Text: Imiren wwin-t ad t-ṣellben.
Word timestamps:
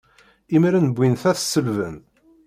Imiren 0.55 0.91
wwin-t 0.95 1.23
ad 1.29 1.35
t-ṣellben. 1.37 1.95